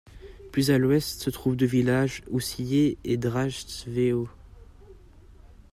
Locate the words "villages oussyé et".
1.67-3.17